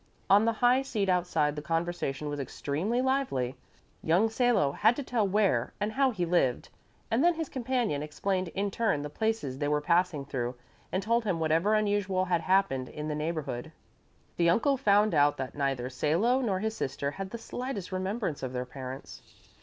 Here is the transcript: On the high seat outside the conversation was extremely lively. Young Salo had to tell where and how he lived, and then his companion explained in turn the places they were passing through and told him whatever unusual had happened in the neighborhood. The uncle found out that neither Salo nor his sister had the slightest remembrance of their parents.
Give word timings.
On 0.31 0.45
the 0.45 0.53
high 0.65 0.81
seat 0.81 1.09
outside 1.09 1.55
the 1.55 1.61
conversation 1.61 2.27
was 2.27 2.39
extremely 2.39 3.01
lively. 3.03 3.55
Young 4.01 4.31
Salo 4.31 4.71
had 4.71 4.95
to 4.95 5.03
tell 5.03 5.27
where 5.27 5.73
and 5.79 5.91
how 5.91 6.09
he 6.09 6.25
lived, 6.25 6.69
and 7.11 7.23
then 7.23 7.35
his 7.35 7.49
companion 7.49 8.01
explained 8.01 8.47
in 8.55 8.71
turn 8.71 9.03
the 9.03 9.11
places 9.11 9.59
they 9.59 9.67
were 9.67 9.79
passing 9.79 10.25
through 10.25 10.55
and 10.91 11.03
told 11.03 11.23
him 11.23 11.39
whatever 11.39 11.75
unusual 11.75 12.25
had 12.25 12.41
happened 12.41 12.89
in 12.89 13.09
the 13.09 13.13
neighborhood. 13.13 13.71
The 14.37 14.49
uncle 14.49 14.75
found 14.75 15.13
out 15.13 15.37
that 15.37 15.53
neither 15.53 15.87
Salo 15.87 16.41
nor 16.41 16.57
his 16.61 16.75
sister 16.75 17.11
had 17.11 17.29
the 17.29 17.37
slightest 17.37 17.91
remembrance 17.91 18.41
of 18.41 18.53
their 18.53 18.65
parents. 18.65 19.21